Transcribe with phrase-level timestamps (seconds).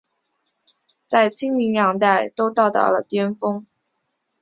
[1.07, 3.67] 在清民两代都到了顶峰。